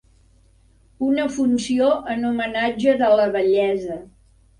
[1.07, 3.99] Una funció en homenatge de la vellesa.